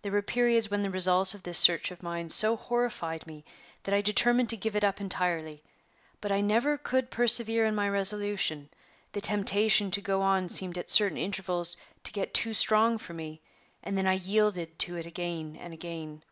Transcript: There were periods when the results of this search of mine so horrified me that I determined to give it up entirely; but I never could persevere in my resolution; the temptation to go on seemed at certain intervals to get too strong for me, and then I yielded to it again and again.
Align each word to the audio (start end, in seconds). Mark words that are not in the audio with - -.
There 0.00 0.10
were 0.12 0.22
periods 0.22 0.70
when 0.70 0.80
the 0.80 0.88
results 0.88 1.34
of 1.34 1.42
this 1.42 1.58
search 1.58 1.90
of 1.90 2.02
mine 2.02 2.30
so 2.30 2.56
horrified 2.56 3.26
me 3.26 3.44
that 3.82 3.92
I 3.94 4.00
determined 4.00 4.48
to 4.48 4.56
give 4.56 4.74
it 4.74 4.82
up 4.82 5.02
entirely; 5.02 5.62
but 6.22 6.32
I 6.32 6.40
never 6.40 6.78
could 6.78 7.10
persevere 7.10 7.66
in 7.66 7.74
my 7.74 7.86
resolution; 7.90 8.70
the 9.12 9.20
temptation 9.20 9.90
to 9.90 10.00
go 10.00 10.22
on 10.22 10.48
seemed 10.48 10.78
at 10.78 10.88
certain 10.88 11.18
intervals 11.18 11.76
to 12.04 12.12
get 12.12 12.32
too 12.32 12.54
strong 12.54 12.96
for 12.96 13.12
me, 13.12 13.42
and 13.82 13.98
then 13.98 14.06
I 14.06 14.14
yielded 14.14 14.78
to 14.78 14.96
it 14.96 15.04
again 15.04 15.58
and 15.60 15.74
again. 15.74 16.22